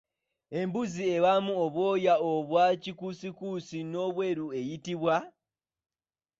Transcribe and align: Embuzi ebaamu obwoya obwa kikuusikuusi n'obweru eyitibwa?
Embuzi 0.59 1.03
ebaamu 1.15 1.51
obwoya 1.65 2.13
obwa 2.31 2.65
kikuusikuusi 2.83 3.77
n'obweru 3.89 4.45
eyitibwa? 4.59 5.15